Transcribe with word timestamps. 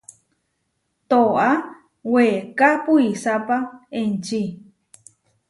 Tóa, 1.09 1.49
weeká 2.11 2.71
puisápa 2.85 3.57
enčí. 3.99 4.43